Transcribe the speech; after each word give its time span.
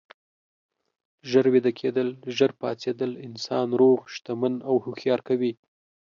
ژر 1.29 1.45
ویده 1.53 1.71
کیدل، 1.79 2.09
ژر 2.35 2.51
پاڅیدل 2.59 3.11
انسان 3.27 3.67
روغ، 3.79 3.99
شتمن 4.13 4.53
او 4.67 4.75
هوښیار 4.85 5.21
کوي. 5.27 5.53